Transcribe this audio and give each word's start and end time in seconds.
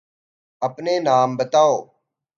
أپنے 0.61 0.99
نام 0.99 1.37
بتاؤ۔ 1.37 1.73